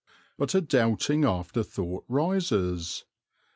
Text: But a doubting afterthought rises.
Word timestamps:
But 0.35 0.55
a 0.55 0.61
doubting 0.61 1.25
afterthought 1.25 2.05
rises. 2.07 3.05